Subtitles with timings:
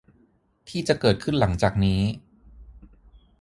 [0.69, 2.01] ที่จะเกิดขึ้นหลังจากนี้